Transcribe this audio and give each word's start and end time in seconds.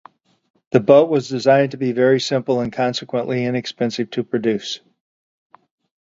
The 0.71 0.79
boat 0.79 1.11
was 1.11 1.29
designed 1.29 1.69
to 1.73 1.77
be 1.77 1.91
very 1.91 2.19
simple, 2.19 2.59
and 2.59 2.73
consequently 2.73 3.45
inexpensive 3.45 4.09
to 4.09 4.23
produce. 4.23 4.79